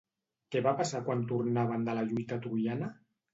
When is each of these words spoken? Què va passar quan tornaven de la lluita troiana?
Què 0.53 0.61
va 0.67 0.71
passar 0.79 1.01
quan 1.09 1.21
tornaven 1.33 1.85
de 1.91 1.95
la 1.99 2.07
lluita 2.09 2.41
troiana? 2.47 2.91